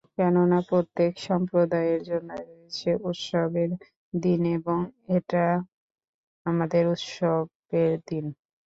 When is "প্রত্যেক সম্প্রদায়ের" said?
0.69-2.01